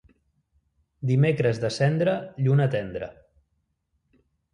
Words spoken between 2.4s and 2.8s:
lluna